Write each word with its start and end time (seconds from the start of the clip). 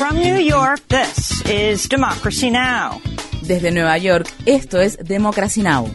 From 0.00 0.16
New 0.16 0.38
York, 0.38 0.80
this 0.88 1.44
is 1.44 1.86
Democracy 1.86 2.50
Now! 2.50 3.02
Desde 3.42 3.70
Nueva 3.70 3.98
York, 3.98 4.26
esto 4.46 4.80
es 4.80 4.96
Democracy 4.96 5.60
Now! 5.60 5.90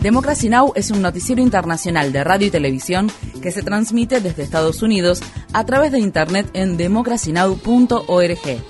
Democracy 0.00 0.48
Now! 0.48 0.72
es 0.74 0.90
un 0.90 1.00
noticiero 1.00 1.40
internacional 1.40 2.10
de 2.12 2.24
radio 2.24 2.48
y 2.48 2.50
televisión 2.50 3.08
que 3.40 3.52
se 3.52 3.62
transmite 3.62 4.20
desde 4.20 4.42
Estados 4.42 4.82
Unidos 4.82 5.22
a 5.52 5.64
través 5.64 5.92
de 5.92 6.00
Internet 6.00 6.50
en 6.54 6.76
democracynow.org. 6.76 8.60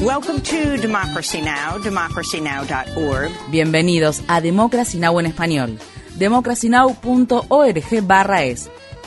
Welcome 0.00 0.40
to 0.42 0.80
Democracy 0.80 1.42
Now!, 1.42 1.80
democracynow.org. 1.82 3.32
Bienvenidos 3.50 4.22
a 4.28 4.40
Democracy 4.40 4.98
Now! 4.98 5.18
en 5.18 5.26
español, 5.26 5.80
democracynow.org 6.14 8.06
barra 8.06 8.44
es, 8.44 8.70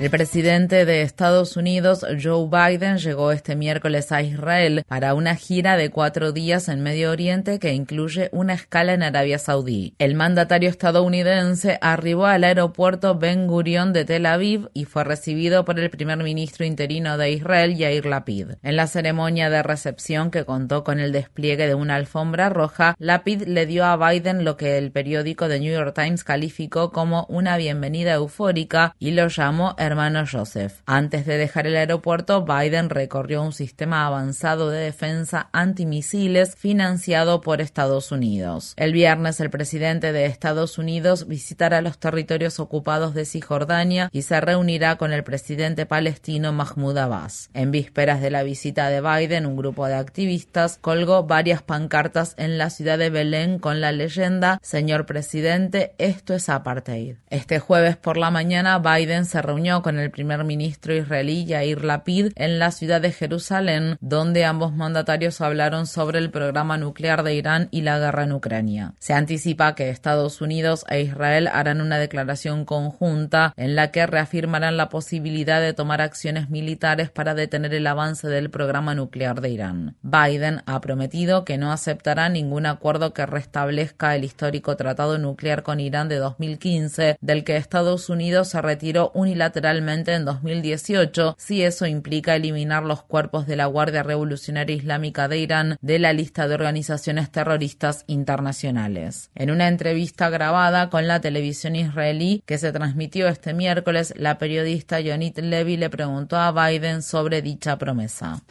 El 0.00 0.08
presidente 0.08 0.86
de 0.86 1.02
Estados 1.02 1.58
Unidos, 1.58 2.06
Joe 2.22 2.48
Biden, 2.48 2.96
llegó 2.96 3.32
este 3.32 3.54
miércoles 3.54 4.12
a 4.12 4.22
Israel 4.22 4.82
para 4.88 5.12
una 5.12 5.36
gira 5.36 5.76
de 5.76 5.90
cuatro 5.90 6.32
días 6.32 6.70
en 6.70 6.82
Medio 6.82 7.10
Oriente 7.10 7.58
que 7.58 7.74
incluye 7.74 8.30
una 8.32 8.54
escala 8.54 8.94
en 8.94 9.02
Arabia 9.02 9.38
Saudí. 9.38 9.92
El 9.98 10.14
mandatario 10.14 10.70
estadounidense 10.70 11.78
arribó 11.82 12.24
al 12.24 12.44
aeropuerto 12.44 13.18
Ben 13.18 13.46
Gurion 13.46 13.92
de 13.92 14.06
Tel 14.06 14.24
Aviv 14.24 14.70
y 14.72 14.86
fue 14.86 15.04
recibido 15.04 15.66
por 15.66 15.78
el 15.78 15.90
primer 15.90 16.16
ministro 16.16 16.64
interino 16.64 17.18
de 17.18 17.32
Israel, 17.32 17.76
Yair 17.76 18.06
Lapid. 18.06 18.52
En 18.62 18.76
la 18.76 18.86
ceremonia 18.86 19.50
de 19.50 19.62
recepción 19.62 20.30
que 20.30 20.46
contó 20.46 20.82
con 20.82 20.98
el 20.98 21.12
despliegue 21.12 21.66
de 21.66 21.74
una 21.74 21.96
alfombra 21.96 22.48
roja, 22.48 22.94
Lapid 22.98 23.42
le 23.42 23.66
dio 23.66 23.84
a 23.84 23.98
Biden 23.98 24.46
lo 24.46 24.56
que 24.56 24.78
el 24.78 24.92
periódico 24.92 25.46
The 25.46 25.60
New 25.60 25.74
York 25.74 25.94
Times 25.94 26.24
calificó 26.24 26.90
como 26.90 27.26
una 27.28 27.58
bienvenida 27.58 28.14
eufórica 28.14 28.96
y 28.98 29.10
lo 29.10 29.28
llamó 29.28 29.74
hermano 29.90 30.24
Joseph. 30.30 30.80
Antes 30.86 31.26
de 31.26 31.36
dejar 31.36 31.66
el 31.66 31.76
aeropuerto, 31.76 32.44
Biden 32.44 32.90
recorrió 32.90 33.42
un 33.42 33.52
sistema 33.52 34.06
avanzado 34.06 34.70
de 34.70 34.80
defensa 34.80 35.48
antimisiles 35.52 36.54
financiado 36.56 37.40
por 37.40 37.60
Estados 37.60 38.12
Unidos. 38.12 38.74
El 38.76 38.92
viernes, 38.92 39.40
el 39.40 39.50
presidente 39.50 40.12
de 40.12 40.26
Estados 40.26 40.78
Unidos 40.78 41.26
visitará 41.26 41.82
los 41.82 41.98
territorios 41.98 42.60
ocupados 42.60 43.14
de 43.14 43.24
Cisjordania 43.24 44.08
y 44.12 44.22
se 44.22 44.40
reunirá 44.40 44.96
con 44.96 45.12
el 45.12 45.24
presidente 45.24 45.86
palestino 45.86 46.52
Mahmoud 46.52 46.96
Abbas. 46.96 47.50
En 47.54 47.70
vísperas 47.70 48.20
de 48.20 48.30
la 48.30 48.42
visita 48.42 48.88
de 48.88 49.00
Biden, 49.00 49.46
un 49.46 49.56
grupo 49.56 49.86
de 49.86 49.94
activistas 49.94 50.78
colgó 50.80 51.24
varias 51.24 51.62
pancartas 51.62 52.34
en 52.36 52.58
la 52.58 52.70
ciudad 52.70 52.98
de 52.98 53.10
Belén 53.10 53.58
con 53.58 53.80
la 53.80 53.92
leyenda 53.92 54.58
Señor 54.62 55.06
presidente, 55.06 55.94
esto 55.98 56.34
es 56.34 56.48
apartheid. 56.48 57.16
Este 57.28 57.58
jueves 57.58 57.96
por 57.96 58.16
la 58.16 58.30
mañana, 58.30 58.78
Biden 58.78 59.24
se 59.24 59.42
reunió 59.42 59.79
con 59.82 59.98
el 59.98 60.10
primer 60.10 60.44
ministro 60.44 60.94
israelí 60.94 61.44
Yair 61.44 61.84
Lapid 61.84 62.32
en 62.36 62.58
la 62.58 62.70
ciudad 62.70 63.00
de 63.00 63.12
Jerusalén, 63.12 63.96
donde 64.00 64.44
ambos 64.44 64.72
mandatarios 64.74 65.40
hablaron 65.40 65.86
sobre 65.86 66.18
el 66.18 66.30
programa 66.30 66.76
nuclear 66.76 67.22
de 67.22 67.34
Irán 67.34 67.68
y 67.70 67.82
la 67.82 67.98
guerra 67.98 68.24
en 68.24 68.32
Ucrania. 68.32 68.94
Se 68.98 69.14
anticipa 69.14 69.74
que 69.74 69.90
Estados 69.90 70.40
Unidos 70.40 70.84
e 70.88 71.02
Israel 71.02 71.48
harán 71.52 71.80
una 71.80 71.98
declaración 71.98 72.64
conjunta 72.64 73.54
en 73.56 73.76
la 73.76 73.90
que 73.90 74.06
reafirmarán 74.06 74.76
la 74.76 74.88
posibilidad 74.88 75.60
de 75.60 75.72
tomar 75.72 76.02
acciones 76.02 76.50
militares 76.50 77.10
para 77.10 77.34
detener 77.34 77.74
el 77.74 77.86
avance 77.86 78.28
del 78.28 78.50
programa 78.50 78.94
nuclear 78.94 79.40
de 79.40 79.50
Irán. 79.50 79.96
Biden 80.02 80.62
ha 80.66 80.80
prometido 80.80 81.44
que 81.44 81.58
no 81.58 81.72
aceptará 81.72 82.28
ningún 82.28 82.66
acuerdo 82.66 83.12
que 83.12 83.26
restablezca 83.26 84.16
el 84.16 84.24
histórico 84.24 84.76
tratado 84.76 85.18
nuclear 85.18 85.62
con 85.62 85.80
Irán 85.80 86.08
de 86.08 86.16
2015, 86.16 87.18
del 87.20 87.44
que 87.44 87.56
Estados 87.56 88.08
Unidos 88.08 88.48
se 88.48 88.60
retiró 88.60 89.10
unilateralmente 89.14 89.69
en 89.78 90.24
2018 90.24 91.36
si 91.38 91.62
eso 91.62 91.86
implica 91.86 92.34
eliminar 92.34 92.82
los 92.82 93.02
cuerpos 93.02 93.46
de 93.46 93.56
la 93.56 93.66
Guardia 93.66 94.02
Revolucionaria 94.02 94.74
Islámica 94.74 95.28
de 95.28 95.38
Irán 95.38 95.78
de 95.80 95.98
la 95.98 96.12
lista 96.12 96.48
de 96.48 96.54
organizaciones 96.54 97.30
terroristas 97.30 98.04
internacionales. 98.06 99.30
En 99.34 99.50
una 99.50 99.68
entrevista 99.68 100.28
grabada 100.28 100.90
con 100.90 101.06
la 101.06 101.20
televisión 101.20 101.76
israelí 101.76 102.42
que 102.46 102.58
se 102.58 102.72
transmitió 102.72 103.28
este 103.28 103.54
miércoles, 103.54 104.12
la 104.16 104.38
periodista 104.38 105.00
Yonit 105.00 105.38
Levy 105.38 105.76
le 105.76 105.90
preguntó 105.90 106.36
a 106.36 106.52
Biden 106.52 107.02
sobre 107.02 107.42
dicha 107.42 107.78
promesa. 107.78 108.42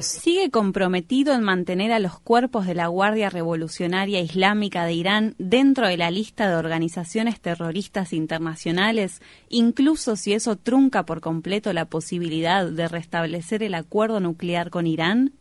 ¿Sigue 0.00 0.50
comprometido 0.50 1.34
en 1.34 1.42
mantener 1.42 1.92
a 1.92 1.98
los 1.98 2.18
cuerpos 2.18 2.66
de 2.66 2.74
la 2.74 2.88
Guardia 2.88 3.30
Revolucionaria 3.30 4.20
Islámica 4.20 4.84
de 4.84 4.92
Irán 4.92 5.34
dentro 5.38 5.86
de 5.86 5.96
la 5.96 6.10
lista 6.10 6.48
de 6.48 6.56
organizaciones 6.56 7.40
terroristas 7.40 8.12
internacionales? 8.12 8.39
Internacionales, 8.40 9.20
incluso 9.48 10.16
si 10.16 10.32
eso 10.32 10.56
trunca 10.56 11.04
por 11.04 11.20
completo 11.20 11.72
la 11.72 11.84
posibilidad 11.84 12.66
de 12.66 12.88
restablecer 12.88 13.62
el 13.62 13.74
acuerdo 13.74 14.20
nuclear 14.20 14.70
con 14.70 14.86
Irán? 14.86 15.32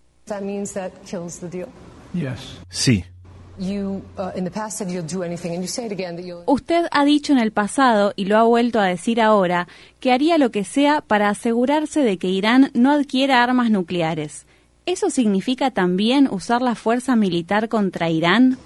Sí. 2.70 3.06
Usted 6.46 6.86
ha 6.92 7.04
dicho 7.04 7.34
en 7.34 7.40
el 7.40 7.52
pasado, 7.52 8.14
y 8.16 8.26
lo 8.26 8.38
ha 8.38 8.44
vuelto 8.44 8.80
a 8.80 8.86
decir 8.86 9.20
ahora, 9.20 9.68
que 10.00 10.14
haría 10.14 10.38
lo 10.38 10.50
que 10.50 10.64
sea 10.64 11.02
para 11.02 11.30
asegurarse 11.30 12.02
de 12.02 12.18
que 12.18 12.30
Irán 12.30 12.72
no 12.74 12.92
adquiera 12.92 13.44
armas 13.44 13.70
nucleares. 13.70 14.46
¿Eso 14.86 15.10
significa 15.10 15.72
también 15.72 16.30
usar 16.32 16.62
la 16.62 16.74
fuerza 16.74 17.16
militar 17.16 17.68
contra 17.70 18.10
Irán? 18.10 18.58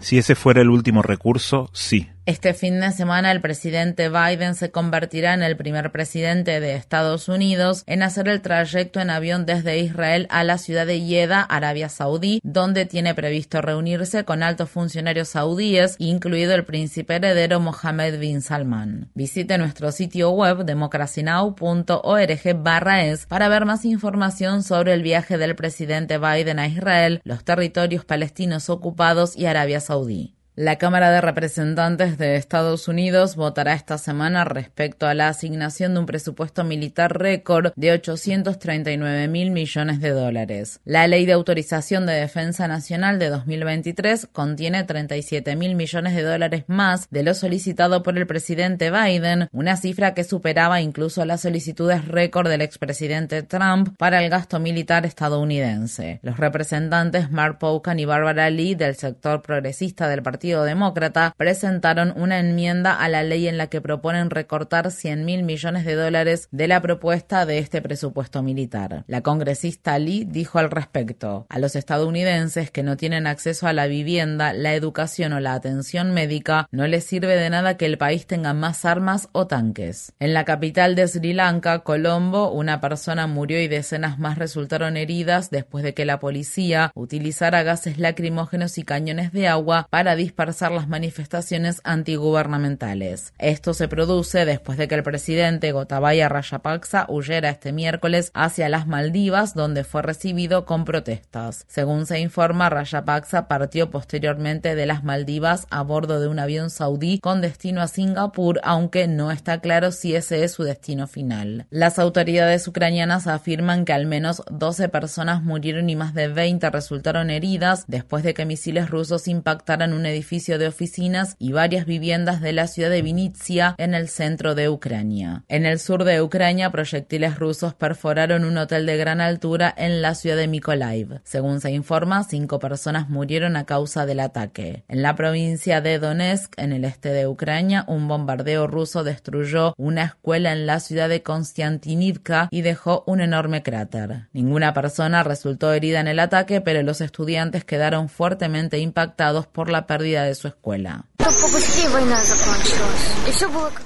Si 0.00 0.18
ese 0.18 0.34
fuera 0.34 0.60
el 0.60 0.70
último 0.70 1.02
recurso, 1.02 1.70
sí. 1.72 2.08
Este 2.26 2.52
fin 2.52 2.80
de 2.80 2.92
semana 2.92 3.32
el 3.32 3.40
presidente 3.40 4.10
Biden 4.10 4.54
se 4.54 4.70
convertirá 4.70 5.32
en 5.32 5.42
el 5.42 5.56
primer 5.56 5.90
presidente 5.90 6.60
de 6.60 6.74
Estados 6.74 7.30
Unidos 7.30 7.82
en 7.86 8.02
hacer 8.02 8.28
el 8.28 8.42
trayecto 8.42 9.00
en 9.00 9.08
avión 9.08 9.46
desde 9.46 9.78
Israel 9.78 10.26
a 10.28 10.44
la 10.44 10.58
ciudad 10.58 10.86
de 10.86 11.00
Jeddah, 11.00 11.40
Arabia 11.40 11.88
Saudí, 11.88 12.40
donde 12.44 12.84
tiene 12.84 13.14
previsto 13.14 13.62
reunirse 13.62 14.24
con 14.24 14.42
altos 14.42 14.68
funcionarios 14.68 15.30
saudíes, 15.30 15.96
incluido 15.98 16.54
el 16.54 16.66
príncipe 16.66 17.16
heredero 17.16 17.58
Mohammed 17.58 18.20
bin 18.20 18.42
Salman. 18.42 19.10
Visite 19.14 19.56
nuestro 19.56 19.90
sitio 19.90 20.30
web 20.30 20.66
democracynow.org 20.66 22.62
barra 22.62 23.06
es 23.06 23.24
para 23.26 23.48
ver 23.48 23.64
más 23.64 23.86
información 23.86 24.62
sobre 24.62 24.92
el 24.92 25.02
viaje 25.02 25.38
del 25.38 25.56
presidente 25.56 26.18
Biden 26.18 26.58
a 26.58 26.66
Israel, 26.66 27.22
los 27.24 27.44
territorios 27.44 28.04
palestinos 28.04 28.68
ocupados 28.68 29.36
y 29.36 29.46
Arabia 29.46 29.80
Saudí. 29.80 30.36
La 30.60 30.76
Cámara 30.76 31.10
de 31.10 31.22
Representantes 31.22 32.18
de 32.18 32.36
Estados 32.36 32.86
Unidos 32.86 33.34
votará 33.34 33.72
esta 33.72 33.96
semana 33.96 34.44
respecto 34.44 35.06
a 35.06 35.14
la 35.14 35.28
asignación 35.28 35.94
de 35.94 36.00
un 36.00 36.04
presupuesto 36.04 36.64
militar 36.64 37.18
récord 37.18 37.72
de 37.76 37.92
839 37.92 39.26
mil 39.28 39.52
millones 39.52 40.02
de 40.02 40.10
dólares. 40.10 40.80
La 40.84 41.06
Ley 41.06 41.24
de 41.24 41.32
Autorización 41.32 42.04
de 42.04 42.12
Defensa 42.12 42.68
Nacional 42.68 43.18
de 43.18 43.30
2023 43.30 44.28
contiene 44.32 44.84
37 44.84 45.56
mil 45.56 45.76
millones 45.76 46.14
de 46.14 46.24
dólares 46.24 46.64
más 46.66 47.08
de 47.08 47.22
lo 47.22 47.32
solicitado 47.32 48.02
por 48.02 48.18
el 48.18 48.26
presidente 48.26 48.90
Biden, 48.90 49.48
una 49.52 49.78
cifra 49.78 50.12
que 50.12 50.24
superaba 50.24 50.82
incluso 50.82 51.24
las 51.24 51.40
solicitudes 51.40 52.06
récord 52.06 52.50
del 52.50 52.60
expresidente 52.60 53.42
Trump 53.42 53.96
para 53.96 54.22
el 54.22 54.28
gasto 54.28 54.60
militar 54.60 55.06
estadounidense. 55.06 56.20
Los 56.22 56.36
representantes 56.36 57.30
Mark 57.30 57.58
Pocan 57.58 57.98
y 57.98 58.04
Barbara 58.04 58.50
Lee 58.50 58.74
del 58.74 58.96
sector 58.96 59.40
progresista 59.40 60.06
del 60.06 60.22
Partido 60.22 60.49
Demócrata 60.58 61.34
presentaron 61.36 62.12
una 62.16 62.38
enmienda 62.38 62.94
a 62.94 63.08
la 63.08 63.22
ley 63.22 63.48
en 63.48 63.56
la 63.56 63.68
que 63.68 63.80
proponen 63.80 64.30
recortar 64.30 64.90
100 64.90 65.24
mil 65.24 65.42
millones 65.42 65.84
de 65.84 65.94
dólares 65.94 66.48
de 66.50 66.68
la 66.68 66.82
propuesta 66.82 67.46
de 67.46 67.58
este 67.58 67.80
presupuesto 67.80 68.42
militar. 68.42 69.04
La 69.06 69.22
congresista 69.22 69.98
Lee 69.98 70.24
dijo 70.24 70.58
al 70.58 70.70
respecto, 70.70 71.46
a 71.48 71.58
los 71.58 71.76
estadounidenses 71.76 72.70
que 72.70 72.82
no 72.82 72.96
tienen 72.96 73.26
acceso 73.26 73.66
a 73.66 73.72
la 73.72 73.86
vivienda, 73.86 74.52
la 74.52 74.74
educación 74.74 75.32
o 75.32 75.40
la 75.40 75.54
atención 75.54 76.12
médica, 76.12 76.68
no 76.70 76.86
les 76.86 77.04
sirve 77.04 77.36
de 77.36 77.50
nada 77.50 77.76
que 77.76 77.86
el 77.86 77.98
país 77.98 78.26
tenga 78.26 78.54
más 78.54 78.84
armas 78.84 79.28
o 79.32 79.46
tanques. 79.46 80.12
En 80.18 80.34
la 80.34 80.44
capital 80.44 80.94
de 80.94 81.06
Sri 81.06 81.32
Lanka, 81.32 81.80
Colombo, 81.80 82.50
una 82.50 82.80
persona 82.80 83.26
murió 83.26 83.60
y 83.60 83.68
decenas 83.68 84.18
más 84.18 84.38
resultaron 84.38 84.96
heridas 84.96 85.50
después 85.50 85.84
de 85.84 85.94
que 85.94 86.04
la 86.04 86.18
policía 86.18 86.92
utilizara 86.94 87.62
gases 87.62 87.98
lacrimógenos 87.98 88.78
y 88.78 88.82
cañones 88.82 89.32
de 89.32 89.48
agua 89.48 89.86
para 89.90 90.16
disparar 90.16 90.29
dispersar 90.30 90.70
las 90.70 90.86
manifestaciones 90.86 91.80
antigubernamentales. 91.82 93.34
Esto 93.38 93.74
se 93.74 93.88
produce 93.88 94.44
después 94.44 94.78
de 94.78 94.86
que 94.86 94.94
el 94.94 95.02
presidente 95.02 95.72
Gotabaya 95.72 96.28
Rajapaksa 96.28 97.04
huyera 97.08 97.48
este 97.48 97.72
miércoles 97.72 98.30
hacia 98.32 98.68
las 98.68 98.86
Maldivas, 98.86 99.54
donde 99.54 99.82
fue 99.82 100.02
recibido 100.02 100.66
con 100.66 100.84
protestas. 100.84 101.64
Según 101.66 102.06
se 102.06 102.20
informa, 102.20 102.70
Rajapaksa 102.70 103.48
partió 103.48 103.90
posteriormente 103.90 104.76
de 104.76 104.86
las 104.86 105.02
Maldivas 105.02 105.66
a 105.68 105.82
bordo 105.82 106.20
de 106.20 106.28
un 106.28 106.38
avión 106.38 106.70
saudí 106.70 107.18
con 107.18 107.40
destino 107.40 107.82
a 107.82 107.88
Singapur, 107.88 108.60
aunque 108.62 109.08
no 109.08 109.32
está 109.32 109.60
claro 109.60 109.90
si 109.90 110.14
ese 110.14 110.44
es 110.44 110.52
su 110.52 110.62
destino 110.62 111.08
final. 111.08 111.66
Las 111.70 111.98
autoridades 111.98 112.68
ucranianas 112.68 113.26
afirman 113.26 113.84
que 113.84 113.94
al 113.94 114.06
menos 114.06 114.44
12 114.48 114.90
personas 114.90 115.42
murieron 115.42 115.90
y 115.90 115.96
más 115.96 116.14
de 116.14 116.28
20 116.28 116.70
resultaron 116.70 117.30
heridas 117.30 117.84
después 117.88 118.22
de 118.22 118.32
que 118.32 118.44
misiles 118.44 118.90
rusos 118.90 119.26
impactaran 119.26 119.92
un 119.92 120.06
edificio 120.06 120.19
de 120.20 120.68
oficinas 120.68 121.34
y 121.38 121.52
varias 121.52 121.86
viviendas 121.86 122.40
de 122.40 122.52
la 122.52 122.66
ciudad 122.66 122.90
de 122.90 123.02
Vinitsia 123.02 123.74
en 123.78 123.94
el 123.94 124.08
centro 124.08 124.54
de 124.54 124.68
Ucrania. 124.68 125.44
En 125.48 125.66
el 125.66 125.78
sur 125.78 126.04
de 126.04 126.22
Ucrania, 126.22 126.70
proyectiles 126.70 127.38
rusos 127.38 127.74
perforaron 127.74 128.44
un 128.44 128.56
hotel 128.58 128.86
de 128.86 128.96
gran 128.96 129.20
altura 129.20 129.74
en 129.76 130.02
la 130.02 130.14
ciudad 130.14 130.36
de 130.36 130.46
Mykolaiv. 130.46 131.20
Según 131.24 131.60
se 131.60 131.70
informa, 131.70 132.24
cinco 132.24 132.58
personas 132.58 133.08
murieron 133.08 133.56
a 133.56 133.64
causa 133.64 134.06
del 134.06 134.20
ataque. 134.20 134.84
En 134.88 135.02
la 135.02 135.16
provincia 135.16 135.80
de 135.80 135.98
Donetsk, 135.98 136.52
en 136.56 136.72
el 136.72 136.84
este 136.84 137.10
de 137.10 137.26
Ucrania, 137.26 137.84
un 137.88 138.06
bombardeo 138.06 138.66
ruso 138.66 139.02
destruyó 139.04 139.74
una 139.76 140.04
escuela 140.04 140.52
en 140.52 140.66
la 140.66 140.80
ciudad 140.80 141.08
de 141.08 141.22
Konstantinivka 141.22 142.48
y 142.50 142.62
dejó 142.62 143.04
un 143.06 143.20
enorme 143.20 143.62
cráter. 143.62 144.28
Ninguna 144.32 144.74
persona 144.74 145.22
resultó 145.22 145.72
herida 145.72 146.00
en 146.00 146.08
el 146.08 146.18
ataque, 146.18 146.60
pero 146.60 146.82
los 146.82 147.00
estudiantes 147.00 147.64
quedaron 147.64 148.08
fuertemente 148.08 148.78
impactados 148.78 149.46
por 149.46 149.70
la 149.70 149.86
pérdida 149.86 150.09
de 150.18 150.34
su 150.34 150.48
escuela. 150.48 151.04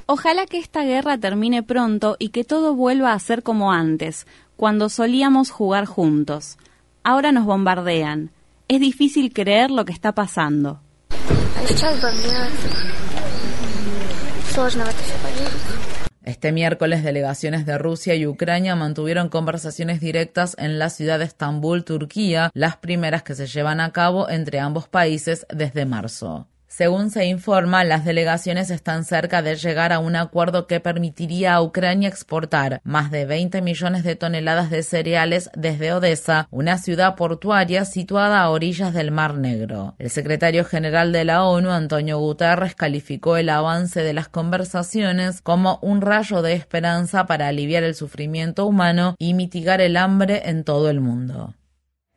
Ojalá 0.06 0.46
que 0.46 0.58
esta 0.58 0.82
guerra 0.82 1.18
termine 1.18 1.62
pronto 1.62 2.16
y 2.18 2.30
que 2.30 2.44
todo 2.44 2.74
vuelva 2.74 3.12
a 3.12 3.18
ser 3.18 3.42
como 3.42 3.72
antes, 3.72 4.26
cuando 4.56 4.88
solíamos 4.88 5.50
jugar 5.50 5.84
juntos. 5.84 6.58
Ahora 7.02 7.32
nos 7.32 7.44
bombardean. 7.44 8.30
Es 8.66 8.80
difícil 8.80 9.32
creer 9.32 9.70
lo 9.70 9.84
que 9.84 9.92
está 9.92 10.12
pasando. 10.12 10.80
Este 16.24 16.52
miércoles, 16.52 17.04
delegaciones 17.04 17.66
de 17.66 17.76
Rusia 17.76 18.14
y 18.14 18.26
Ucrania 18.26 18.74
mantuvieron 18.74 19.28
conversaciones 19.28 20.00
directas 20.00 20.56
en 20.58 20.78
la 20.78 20.88
ciudad 20.88 21.18
de 21.18 21.26
Estambul, 21.26 21.84
Turquía, 21.84 22.50
las 22.54 22.78
primeras 22.78 23.22
que 23.22 23.34
se 23.34 23.46
llevan 23.46 23.78
a 23.78 23.92
cabo 23.92 24.30
entre 24.30 24.58
ambos 24.58 24.88
países 24.88 25.46
desde 25.54 25.84
marzo. 25.84 26.48
Según 26.76 27.10
se 27.10 27.24
informa, 27.26 27.84
las 27.84 28.04
delegaciones 28.04 28.68
están 28.68 29.04
cerca 29.04 29.42
de 29.42 29.54
llegar 29.54 29.92
a 29.92 30.00
un 30.00 30.16
acuerdo 30.16 30.66
que 30.66 30.80
permitiría 30.80 31.54
a 31.54 31.62
Ucrania 31.62 32.08
exportar 32.08 32.80
más 32.82 33.12
de 33.12 33.26
20 33.26 33.62
millones 33.62 34.02
de 34.02 34.16
toneladas 34.16 34.70
de 34.70 34.82
cereales 34.82 35.50
desde 35.54 35.92
Odessa, 35.92 36.48
una 36.50 36.78
ciudad 36.78 37.14
portuaria 37.14 37.84
situada 37.84 38.40
a 38.40 38.50
orillas 38.50 38.92
del 38.92 39.12
Mar 39.12 39.34
Negro. 39.34 39.94
El 40.00 40.10
secretario 40.10 40.64
general 40.64 41.12
de 41.12 41.24
la 41.24 41.44
ONU, 41.44 41.70
Antonio 41.70 42.18
Guterres, 42.18 42.74
calificó 42.74 43.36
el 43.36 43.50
avance 43.50 44.02
de 44.02 44.12
las 44.12 44.28
conversaciones 44.28 45.42
como 45.42 45.78
un 45.80 46.00
rayo 46.00 46.42
de 46.42 46.54
esperanza 46.54 47.26
para 47.26 47.46
aliviar 47.46 47.84
el 47.84 47.94
sufrimiento 47.94 48.66
humano 48.66 49.14
y 49.20 49.34
mitigar 49.34 49.80
el 49.80 49.96
hambre 49.96 50.42
en 50.46 50.64
todo 50.64 50.90
el 50.90 51.00
mundo. 51.00 51.54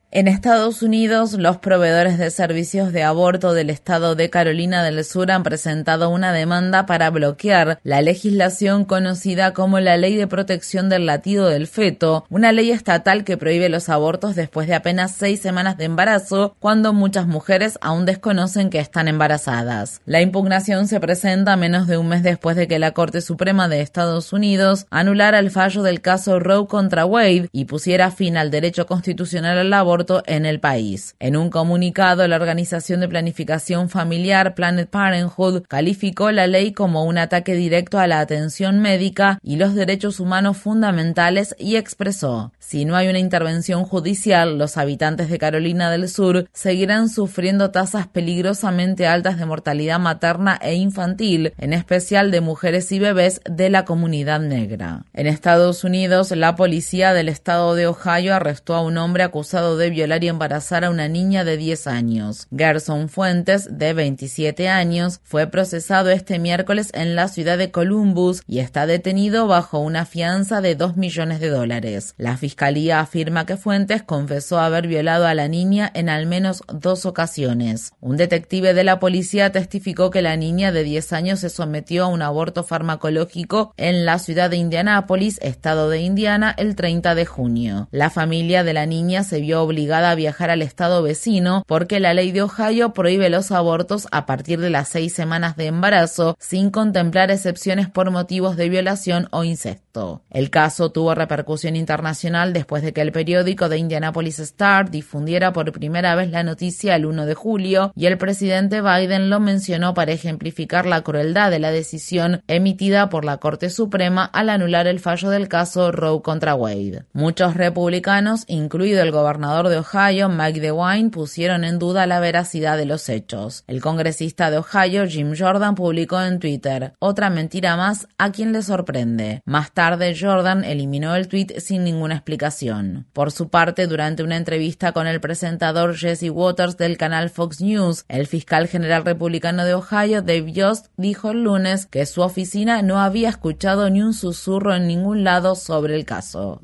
En 0.10 0.30
Estados 0.30 0.84
Unidos, 0.84 1.34
los 1.34 1.58
proveedores 1.58 2.18
de 2.18 2.32
servicios 2.32 2.94
de 2.94 3.04
aborto 3.04 3.54
del 3.54 3.70
estado 3.70 4.16
de 4.16 4.30
Carolina 4.30 4.82
del 4.82 5.04
Sur 5.04 5.30
han 5.32 5.44
presentado 5.44 6.10
una 6.10 6.32
demanda 6.32 6.86
para 6.86 7.10
bloquear 7.10 7.80
la 7.84 8.02
legislación 8.02 8.86
conocida 8.86 9.52
como 9.54 9.82
la 9.82 9.98
Ley 9.98 10.16
de 10.16 10.26
Protección 10.26 10.88
del 10.88 11.08
Latido 11.08 11.50
del 11.50 11.68
Feto, 11.68 12.26
una 12.30 12.54
ley 12.54 12.72
estatal 12.72 13.26
que 13.26 13.36
prohíbe 13.36 13.68
los 13.68 13.90
abortos 13.90 14.38
después 14.38 14.70
de 14.70 14.76
apenas 14.76 15.14
seis 15.14 15.42
semanas 15.42 15.78
de 15.78 15.84
embarazo, 15.84 16.56
cuando 16.62 16.94
muchas 16.94 17.28
mujeres 17.28 17.78
aún 17.82 18.06
desconocen 18.06 18.70
que 18.70 18.80
están 18.80 19.10
embarazadas. 19.10 20.00
La 20.06 20.22
impugnación 20.22 20.88
se 20.88 21.02
presenta 21.02 21.58
menos 21.58 21.86
de 21.86 21.98
un 21.98 22.08
mes 22.08 22.24
después 22.24 22.56
de 22.56 22.70
que 22.70 22.80
la 22.80 22.92
Corte 22.92 23.20
Suprema 23.20 23.68
de 23.68 23.82
Estados 23.82 24.32
Unidos 24.32 24.86
anulara 24.90 25.40
el 25.40 25.52
fallo 25.52 25.84
del 25.84 26.00
caso 26.00 26.40
Roe 26.40 26.66
contra 26.66 27.06
Wade 27.06 27.50
y 27.52 27.66
pusiera 27.66 28.10
fin 28.10 28.38
al 28.38 28.52
derecho 28.52 28.86
constitucional 28.86 29.58
al 29.58 29.74
aborto 29.74 29.97
en 30.26 30.46
el 30.46 30.60
país. 30.60 31.16
En 31.20 31.36
un 31.36 31.50
comunicado, 31.50 32.28
la 32.28 32.36
Organización 32.36 33.00
de 33.00 33.08
Planificación 33.08 33.90
Familiar 33.90 34.54
Planet 34.54 34.90
Parenthood 34.90 35.64
calificó 35.68 36.32
la 36.32 36.48
ley 36.48 36.72
como 36.72 37.04
un 37.06 37.18
ataque 37.18 37.56
directo 37.56 38.00
a 38.00 38.08
la 38.08 38.20
atención 38.20 38.80
médica 38.80 39.40
y 39.42 39.56
los 39.56 39.74
derechos 39.74 40.20
humanos 40.20 40.58
fundamentales 40.58 41.56
y 41.58 41.76
expresó, 41.76 42.52
si 42.60 42.86
no 42.86 42.96
hay 42.96 43.08
una 43.08 43.20
intervención 43.20 43.86
judicial, 43.86 44.58
los 44.58 44.78
habitantes 44.78 45.30
de 45.30 45.40
Carolina 45.40 45.90
del 45.90 46.10
Sur 46.10 46.50
seguirán 46.54 47.10
sufriendo 47.10 47.72
tasas 47.72 48.08
peligrosamente 48.08 49.08
altas 49.08 49.40
de 49.40 49.46
mortalidad 49.46 50.00
materna 50.00 50.60
e 50.62 50.76
infantil, 50.76 51.54
en 51.58 51.74
especial 51.74 52.30
de 52.30 52.42
mujeres 52.42 52.92
y 52.92 53.00
bebés 53.00 53.42
de 53.50 53.70
la 53.70 53.86
comunidad 53.86 54.42
negra. 54.42 55.06
En 55.14 55.28
Estados 55.28 55.84
Unidos, 55.84 56.32
la 56.32 56.56
policía 56.56 57.14
del 57.14 57.30
estado 57.30 57.74
de 57.74 57.88
Ohio 57.88 58.36
arrestó 58.36 58.76
a 58.76 58.82
un 58.82 58.98
hombre 58.98 59.24
acusado 59.24 59.78
de 59.78 59.87
violar 59.90 60.24
y 60.24 60.28
embarazar 60.28 60.86
a 60.86 60.90
una 60.90 61.08
niña 61.08 61.44
de 61.44 61.58
10 61.58 61.88
años. 61.88 62.48
Gerson 62.56 63.10
Fuentes, 63.10 63.68
de 63.72 63.94
27 63.94 64.70
años, 64.70 65.20
fue 65.24 65.48
procesado 65.48 66.10
este 66.10 66.40
miércoles 66.40 66.90
en 66.94 67.16
la 67.16 67.28
ciudad 67.28 67.58
de 67.58 67.72
Columbus 67.72 68.42
y 68.48 68.60
está 68.60 68.86
detenido 68.86 69.48
bajo 69.48 69.80
una 69.80 70.06
fianza 70.06 70.62
de 70.62 70.76
2 70.76 70.98
millones 70.98 71.40
de 71.40 71.50
dólares. 71.50 72.14
La 72.18 72.38
fiscalía 72.38 73.00
afirma 73.00 73.46
que 73.46 73.58
Fuentes 73.58 74.04
confesó 74.04 74.60
haber 74.60 74.88
violado 74.88 75.28
a 75.28 75.34
la 75.34 75.48
niña 75.48 75.92
en 75.94 76.10
al 76.10 76.26
menos 76.26 76.64
dos 76.72 77.06
ocasiones. 77.06 77.94
Un 78.00 78.18
detective 78.18 78.74
de 78.74 78.84
la 78.84 79.00
policía 79.00 79.52
testificó 79.52 80.10
que 80.10 80.22
la 80.22 80.36
niña 80.36 80.72
de 80.72 80.84
10 80.84 81.14
años 81.14 81.40
se 81.40 81.50
sometió 81.50 82.06
a 82.06 82.08
un 82.08 82.22
aborto 82.22 82.64
farmacológico 82.64 83.74
en 83.78 84.06
la 84.06 84.20
ciudad 84.20 84.50
de 84.50 84.58
Indianápolis, 84.58 85.40
estado 85.42 85.90
de 85.90 86.00
Indiana, 86.00 86.54
el 86.58 86.76
30 86.76 87.16
de 87.16 87.26
junio. 87.26 87.88
La 87.92 88.10
familia 88.10 88.64
de 88.64 88.74
la 88.74 88.86
niña 88.86 89.24
se 89.24 89.40
vio 89.40 89.62
obligada 89.62 89.77
obligada 89.78 90.10
a 90.10 90.16
viajar 90.16 90.50
al 90.50 90.64
estado 90.64 91.04
vecino 91.04 91.64
porque 91.68 92.00
la 92.00 92.16
ley 92.16 92.32
de 92.32 92.42
Ohio 92.42 92.94
prohíbe 92.94 93.30
los 93.30 93.52
abortos 93.52 94.08
a 94.12 94.26
partir 94.26 94.60
de 94.60 94.72
las 94.72 94.90
seis 94.90 95.14
semanas 95.14 95.56
de 95.56 95.68
embarazo 95.68 96.36
sin 96.40 96.72
contemplar 96.72 97.30
excepciones 97.30 97.88
por 97.88 98.10
motivos 98.10 98.58
de 98.58 98.70
violación 98.70 99.28
o 99.30 99.44
incesto. 99.44 100.24
El 100.32 100.50
caso 100.50 100.92
tuvo 100.92 101.14
repercusión 101.14 101.76
internacional 101.76 102.54
después 102.54 102.82
de 102.82 102.92
que 102.92 103.02
el 103.02 103.12
periódico 103.12 103.70
de 103.70 103.78
Indianapolis 103.78 104.40
Star 104.40 104.90
difundiera 104.90 105.54
por 105.54 105.72
primera 105.72 106.16
vez 106.16 106.32
la 106.32 106.42
noticia 106.42 106.96
el 106.96 107.06
1 107.06 107.28
de 107.28 107.36
julio 107.36 107.92
y 107.96 108.08
el 108.08 108.18
presidente 108.18 108.82
Biden 108.82 109.30
lo 109.30 109.40
mencionó 109.40 109.94
para 109.94 110.12
ejemplificar 110.12 110.88
la 110.88 111.02
crueldad 111.02 111.52
de 111.52 111.60
la 111.60 111.70
decisión 111.70 112.42
emitida 112.48 113.10
por 113.10 113.26
la 113.26 113.38
Corte 113.38 113.70
Suprema 113.70 114.26
al 114.26 114.50
anular 114.50 114.88
el 114.88 115.00
fallo 115.00 115.30
del 115.30 115.48
caso 115.48 115.92
Roe 115.92 116.24
contra 116.24 116.56
Wade. 116.56 117.04
Muchos 117.14 117.54
republicanos, 117.54 118.44
incluido 118.48 119.04
el 119.04 119.12
gobernador 119.12 119.67
de 119.70 119.78
Ohio, 119.78 120.30
Mike 120.30 120.60
DeWine, 120.60 121.10
pusieron 121.10 121.64
en 121.64 121.80
duda 121.80 122.08
la 122.08 122.20
veracidad 122.20 122.78
de 122.78 122.86
los 122.86 123.10
hechos. 123.10 123.64
El 123.68 123.82
congresista 123.82 124.52
de 124.52 124.58
Ohio, 124.58 125.08
Jim 125.08 125.34
Jordan, 125.38 125.76
publicó 125.76 126.22
en 126.22 126.40
Twitter, 126.40 126.94
otra 127.00 127.30
mentira 127.30 127.76
más 127.76 128.08
a 128.18 128.32
quien 128.32 128.52
le 128.52 128.62
sorprende. 128.62 129.42
Más 129.46 129.72
tarde, 129.72 130.16
Jordan 130.20 130.64
eliminó 130.64 131.16
el 131.16 131.28
tweet 131.28 131.60
sin 131.60 131.84
ninguna 131.84 132.16
explicación. 132.16 133.08
Por 133.14 133.32
su 133.32 133.50
parte, 133.50 133.88
durante 133.88 134.24
una 134.24 134.38
entrevista 134.38 134.92
con 134.92 135.08
el 135.08 135.20
presentador 135.20 135.96
Jesse 135.96 136.30
Waters 136.30 136.78
del 136.78 136.98
canal 136.98 137.30
Fox 137.30 137.62
News, 137.62 138.06
el 138.08 138.28
fiscal 138.28 138.68
general 138.68 139.06
republicano 139.06 139.66
de 139.66 139.74
Ohio, 139.74 140.22
Dave 140.22 140.52
Yost, 140.52 140.88
dijo 140.98 141.32
el 141.32 141.44
lunes 141.44 141.86
que 141.86 142.06
su 142.06 142.22
oficina 142.22 142.82
no 142.82 143.00
había 143.00 143.30
escuchado 143.30 143.90
ni 143.90 144.02
un 144.02 144.14
susurro 144.14 144.76
en 144.76 144.88
ningún 144.88 145.24
lado 145.24 145.56
sobre 145.56 145.96
el 145.96 146.06
caso. 146.06 146.62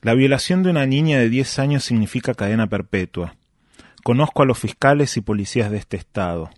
La 0.00 0.14
violación 0.14 0.62
de 0.62 0.70
una 0.70 0.86
niña 0.86 1.18
de 1.18 1.28
10 1.28 1.58
años 1.58 1.84
significa 1.84 2.34
cadena 2.34 2.68
perpetua. 2.68 3.34
Conozco 4.04 4.42
a 4.42 4.46
los 4.46 4.58
fiscales 4.58 5.16
y 5.16 5.20
policías 5.20 5.70
de 5.70 5.78
este 5.78 5.96
estado. 5.96 6.50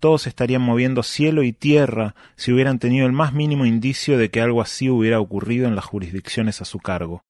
Todos 0.00 0.26
estarían 0.26 0.62
moviendo 0.62 1.02
cielo 1.02 1.42
y 1.42 1.52
tierra 1.52 2.14
si 2.36 2.52
hubieran 2.52 2.78
tenido 2.78 3.06
el 3.06 3.12
más 3.12 3.32
mínimo 3.32 3.66
indicio 3.66 4.16
de 4.16 4.30
que 4.30 4.40
algo 4.40 4.62
así 4.62 4.88
hubiera 4.88 5.20
ocurrido 5.20 5.66
en 5.66 5.74
las 5.74 5.84
jurisdicciones 5.84 6.60
a 6.62 6.64
su 6.64 6.78
cargo. 6.78 7.22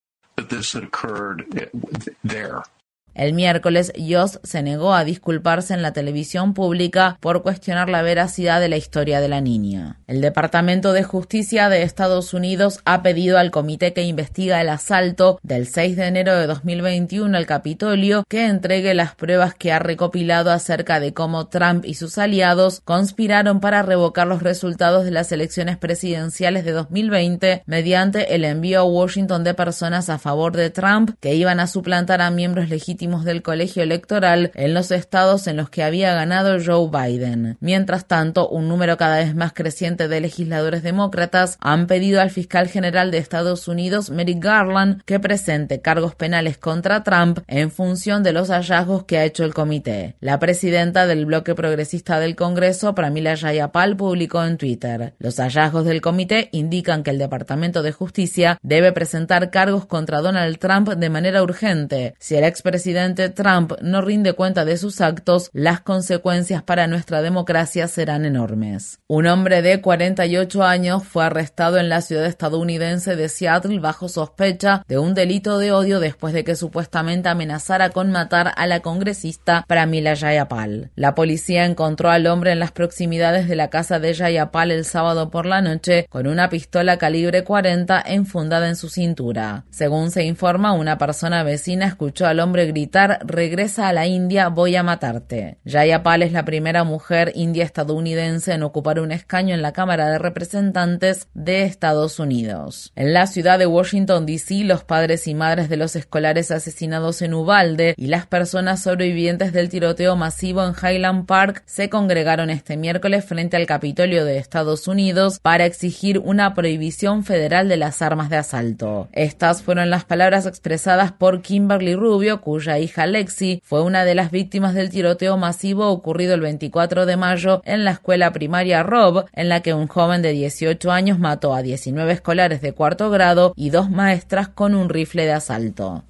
El 3.19 3.33
miércoles, 3.33 3.93
Yost 3.97 4.37
se 4.45 4.63
negó 4.63 4.95
a 4.95 5.03
disculparse 5.03 5.75
en 5.75 5.83
la 5.83 5.93
televisión 5.93 6.55
pública 6.55 7.19
por 7.19 7.43
cuestionar 7.43 7.89
la 7.89 8.01
veracidad 8.01 8.61
de 8.61 8.69
la 8.69 8.77
historia 8.77 9.21
de 9.21 9.27
la 9.27 9.41
niña. 9.41 9.99
El 10.07 10.21
Departamento 10.21 10.93
de 10.93 11.03
Justicia 11.03 11.69
de 11.69 11.83
Estados 11.83 12.33
Unidos 12.33 12.79
ha 12.85 13.03
pedido 13.03 13.37
al 13.37 13.51
comité 13.51 13.93
que 13.93 14.05
investiga 14.05 14.61
el 14.61 14.69
asalto 14.69 15.41
del 15.43 15.67
6 15.67 15.97
de 15.97 16.07
enero 16.07 16.37
de 16.37 16.47
2021 16.47 17.37
al 17.37 17.45
Capitolio 17.45 18.25
que 18.29 18.47
entregue 18.47 18.95
las 18.95 19.17
pruebas 19.17 19.53
que 19.53 19.73
ha 19.73 19.81
recopilado 19.81 20.53
acerca 20.53 21.01
de 21.01 21.13
cómo 21.13 21.49
Trump 21.49 21.85
y 21.85 21.95
sus 21.95 22.19
aliados 22.19 22.83
conspiraron 22.85 23.59
para 23.59 23.83
revocar 23.83 24.29
los 24.29 24.45
resultados 24.45 25.05
de 25.05 25.11
las 25.11 25.33
elecciones 25.33 25.77
presidenciales 25.77 26.65
de 26.65 26.71
2020 26.71 27.65
mediante 27.67 28.37
el 28.37 28.45
envío 28.45 28.79
a 28.79 28.85
Washington 28.85 29.43
de 29.43 29.55
personas 29.55 30.09
a 30.09 30.21
favor 30.21 30.55
de 30.55 30.71
Trump 30.71 31.17
que 31.19 31.35
iban 31.35 31.59
a 31.59 31.67
suplantar 31.67 32.21
a 32.23 32.31
miembros 32.31 32.69
legítimos 32.69 33.08
del 33.09 33.43
colegio 33.43 33.83
electoral 33.83 34.53
en 34.55 34.75
los 34.75 34.91
estados 34.91 35.47
en 35.47 35.57
los 35.57 35.71
que 35.71 35.83
había 35.83 36.15
ganado 36.15 36.59
Joe 36.65 36.91
Biden. 36.91 37.57
Mientras 37.61 38.07
tanto, 38.07 38.49
un 38.49 38.69
número 38.69 38.97
cada 38.97 39.17
vez 39.17 39.35
más 39.35 39.53
creciente 39.53 40.09
de 40.09 40.21
legisladores 40.21 40.83
demócratas 40.83 41.57
han 41.61 41.87
pedido 41.87 42.21
al 42.21 42.31
fiscal 42.31 42.69
general 42.69 43.11
de 43.11 43.19
Estados 43.19 43.67
Unidos, 43.67 44.11
Merrick 44.11 44.45
Garland, 44.45 45.03
que 45.05 45.19
presente 45.19 45.81
cargos 45.81 46.15
penales 46.15 46.59
contra 46.59 47.03
Trump 47.03 47.41
en 47.47 47.71
función 47.71 48.23
de 48.23 48.33
los 48.33 48.49
hallazgos 48.49 49.05
que 49.05 49.19
ha 49.19 49.25
hecho 49.25 49.45
el 49.45 49.55
comité. 49.55 50.17
La 50.21 50.39
presidenta 50.39 51.07
del 51.07 51.25
bloque 51.25 51.55
progresista 51.55 52.21
del 52.21 52.37
Congreso, 52.37 52.95
Pramila 52.95 53.37
Jayapal, 53.37 53.97
publicó 53.97 54.45
en 54.45 54.59
Twitter: 54.59 55.15
Los 55.19 55.37
hallazgos 55.39 55.85
del 55.85 56.01
comité 56.01 56.49
indican 56.53 57.03
que 57.03 57.11
el 57.11 57.19
Departamento 57.19 57.83
de 57.83 57.93
Justicia 57.93 58.59
debe 58.63 58.93
presentar 58.93 59.51
cargos 59.51 59.87
contra 59.87 60.21
Donald 60.21 60.59
Trump 60.59 60.89
de 60.91 61.11
manera 61.11 61.43
urgente. 61.43 62.15
Si 62.19 62.37
el 62.37 62.45
expresidente 62.45 62.88
Trump 63.35 63.73
no 63.83 64.01
rinde 64.01 64.33
cuenta 64.33 64.65
de 64.65 64.77
sus 64.77 65.01
actos, 65.01 65.51
las 65.53 65.81
consecuencias 65.81 66.63
para 66.63 66.87
nuestra 66.87 67.23
democracia 67.23 67.87
serán 67.87 68.25
enormes. 68.25 69.01
Un 69.07 69.27
hombre 69.27 69.63
de 69.63 69.81
48 69.81 70.65
años 70.65 71.05
fue 71.05 71.25
arrestado 71.25 71.79
en 71.79 71.89
la 71.89 72.01
ciudad 72.01 72.27
estadounidense 72.27 73.15
de 73.15 73.29
Seattle 73.29 73.79
bajo 73.81 74.09
sospecha 74.09 74.83
de 74.89 74.99
un 74.99 75.15
delito 75.15 75.59
de 75.59 75.73
odio 75.73 76.01
después 76.01 76.33
de 76.33 76.45
que 76.45 76.57
supuestamente 76.57 77.29
amenazara 77.29 77.91
con 77.91 78.11
matar 78.11 78.53
a 78.57 78.67
la 78.67 78.81
congresista 78.81 79.65
Pramila 79.69 80.17
Jayapal. 80.17 80.91
La 80.95 81.15
policía 81.15 81.65
encontró 81.67 82.11
al 82.11 82.27
hombre 82.27 82.53
en 82.53 82.59
las 82.59 82.73
proximidades 82.73 83.49
de 83.49 83.57
la 83.57 83.69
casa 83.69 83.99
de 83.99 84.15
Jayapal 84.15 84.71
el 84.71 84.85
sábado 84.85 85.31
por 85.31 85.47
la 85.47 85.61
noche 85.61 86.07
con 86.09 86.27
una 86.27 86.49
pistola 86.49 86.97
calibre 86.97 87.45
40 87.45 88.03
enfundada 88.07 88.69
en 88.69 88.77
su 88.77 88.89
cintura. 88.89 89.65
Según 89.71 90.11
se 90.11 90.25
informa, 90.25 90.73
una 90.73 90.97
persona 90.97 91.43
vecina 91.43 91.87
escuchó 91.87 92.27
al 92.27 92.41
hombre 92.41 92.67
gritar 92.67 92.78
regresa 93.25 93.89
a 93.89 93.93
la 93.93 94.07
India, 94.07 94.49
voy 94.49 94.77
a 94.77 94.83
matarte. 94.83 95.59
Jayapal 95.65 96.23
es 96.23 96.33
la 96.33 96.45
primera 96.45 96.85
mujer 96.85 97.33
india 97.35 97.65
estadounidense 97.65 98.53
en 98.53 98.63
ocupar 98.63 99.01
un 99.01 99.13
escaño 99.13 99.55
en 99.55 99.63
la 99.63 99.73
Cámara 99.73 100.09
de 100.09 100.19
Representantes 100.19 101.29
de 101.35 101.63
Estados 101.63 102.19
Unidos. 102.19 102.93
En 102.95 103.13
la 103.13 103.27
ciudad 103.27 103.59
de 103.59 103.67
Washington, 103.67 104.27
D.C., 104.27 104.65
los 104.65 104.85
padres 104.85 105.27
y 105.27 105.35
madres 105.35 105.69
de 105.69 105.77
los 105.77 105.97
escolares 105.97 106.51
asesinados 106.51 107.23
en 107.23 107.35
Ubalde 107.35 107.95
y 107.97 108.07
las 108.07 108.27
personas 108.27 108.83
sobrevivientes 108.83 109.53
del 109.53 109.69
tiroteo 109.69 110.17
masivo 110.17 110.65
en 110.65 110.75
Highland 110.75 111.27
Park 111.27 111.63
se 111.67 111.89
congregaron 111.89 112.51
este 112.51 112.77
miércoles 112.77 113.25
frente 113.25 113.57
al 113.57 113.67
Capitolio 113.67 114.25
de 114.25 114.39
Estados 114.39 114.89
Unidos 114.89 115.39
para 115.41 115.67
exigir 115.67 116.19
una 116.19 116.55
prohibición 116.55 117.25
federal 117.25 117.69
de 117.69 117.77
las 117.77 118.03
armas 118.03 118.31
de 118.31 118.37
asalto. 118.37 119.09
Estas 119.13 119.63
fueron 119.63 119.91
las 119.91 120.05
palabras 120.05 120.47
expresadas 120.47 121.13
por 121.13 121.43
Kimberly 121.43 121.95
Rubio, 121.95 122.41
cuya 122.41 122.68
hija 122.77 123.07
Lexi 123.07 123.63
fue 123.65 123.83
una 123.83 124.05
de 124.05 124.15
las 124.15 124.33
víctimas 124.33 124.75
del 124.75 124.91
tiroteo 124.91 125.37
masivo 125.37 125.89
ocurrido 125.89 126.35
el 126.35 126.41
24 126.41 127.07
de 127.07 127.17
mayo 127.17 127.63
en 127.65 127.85
la 127.85 127.93
escuela 127.93 128.33
primaria 128.33 128.83
Rob, 128.83 129.27
en 129.33 129.49
la 129.49 129.63
que 129.63 129.75
un 129.75 129.87
joven 129.87 130.23
de 130.23 130.33
18 130.33 130.91
años 130.91 131.19
mató 131.21 131.55
a 131.55 131.63
19 131.63 132.13
escolares 132.13 132.61
de 132.61 132.75
cuarto 132.75 133.11
grado 133.11 133.55
y 133.57 133.71
dos 133.71 133.91
maestras 133.91 134.49
con 134.49 134.75
un 134.75 134.89
rifle 134.89 135.25
de 135.25 135.33
asalto. 135.33 136.05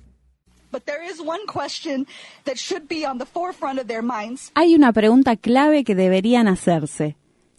Hay 4.54 4.74
una 4.74 4.92
pregunta 4.92 5.36
clave 5.36 5.84
que 5.84 5.94
deberían 5.94 6.48
hacerse. 6.48 7.16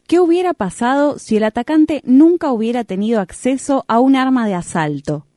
¿Qué 0.08 0.20
hubiera 0.20 0.56
pasado 0.56 1.20
si 1.20 1.38
el 1.38 1.44
atacante 1.44 2.02
nunca 2.04 2.52
hubiera 2.52 2.84
tenido 2.84 3.20
acceso 3.20 3.86
a 3.88 4.00
un 4.00 4.16
arma 4.16 4.48
de 4.48 4.56
asalto? 4.56 5.28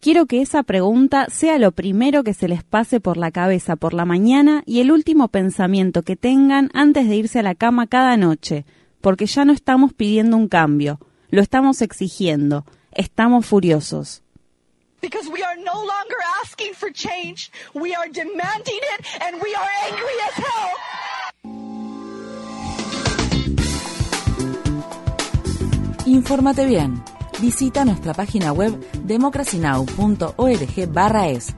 Quiero 0.00 0.26
que 0.26 0.40
esa 0.40 0.62
pregunta 0.62 1.26
sea 1.28 1.58
lo 1.58 1.72
primero 1.72 2.22
que 2.22 2.32
se 2.32 2.46
les 2.46 2.62
pase 2.62 3.00
por 3.00 3.16
la 3.16 3.32
cabeza 3.32 3.74
por 3.74 3.94
la 3.94 4.04
mañana 4.04 4.62
y 4.64 4.78
el 4.78 4.92
último 4.92 5.26
pensamiento 5.26 6.02
que 6.04 6.14
tengan 6.14 6.70
antes 6.72 7.08
de 7.08 7.16
irse 7.16 7.40
a 7.40 7.42
la 7.42 7.56
cama 7.56 7.88
cada 7.88 8.16
noche, 8.16 8.64
porque 9.00 9.26
ya 9.26 9.44
no 9.44 9.52
estamos 9.52 9.92
pidiendo 9.92 10.36
un 10.36 10.46
cambio, 10.46 11.00
lo 11.30 11.42
estamos 11.42 11.82
exigiendo, 11.82 12.64
estamos 12.92 13.44
furiosos. 13.44 14.22
Because 15.02 15.28
we 15.30 15.42
are 15.42 15.56
no 15.56 15.74
longer 15.74 16.16
asking 16.44 16.74
for 16.74 16.92
change, 16.92 17.50
we 17.74 17.92
are 17.92 18.08
demanding 18.08 18.80
it 18.98 19.04
and 19.20 19.42
we 19.42 19.52
are 19.52 19.68
angry 19.88 20.16
as 20.28 20.34
hell. 20.44 20.70
Infórmate 26.06 26.66
bien. 26.66 27.02
Visita 27.40 27.84
nuestra 27.84 28.14
página 28.14 28.52
web 28.52 28.76
democracynow.org/es. 29.04 31.54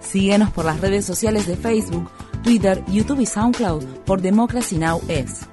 Síguenos 0.00 0.50
por 0.50 0.64
las 0.64 0.80
redes 0.80 1.04
sociales 1.04 1.46
de 1.46 1.54
Facebook, 1.56 2.10
Twitter, 2.42 2.82
YouTube 2.88 3.20
y 3.20 3.26
SoundCloud 3.26 3.84
por 4.04 4.20
Democracy 4.20 4.78
Now! 4.78 5.00
es. 5.08 5.46